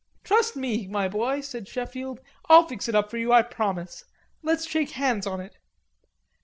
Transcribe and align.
"Trust 0.23 0.55
me, 0.55 0.87
my 0.87 1.07
boy," 1.07 1.41
said 1.41 1.67
Sheffield. 1.67 2.21
"I'll 2.49 2.65
fix 2.65 2.89
it 2.89 2.95
up 2.95 3.11
for 3.11 3.19
you, 3.19 3.31
I 3.31 3.43
promise. 3.43 4.03
Let's 4.41 4.67
shake 4.67 4.89
hands 4.97 5.27
on 5.27 5.39
it." 5.39 5.59